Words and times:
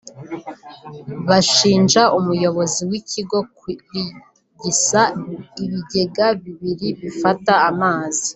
Bashinja 1.29 2.01
umuyobozi 2.17 2.81
w’Ikigo 2.89 3.37
kurigisa 3.57 5.01
ibigega 5.63 6.25
bibiri 6.41 6.87
bifata 7.01 7.53
amazi 7.69 8.27